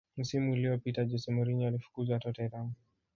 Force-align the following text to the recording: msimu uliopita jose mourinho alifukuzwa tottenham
msimu 0.17 0.51
uliopita 0.51 1.05
jose 1.05 1.31
mourinho 1.31 1.67
alifukuzwa 1.67 2.19
tottenham 2.19 2.73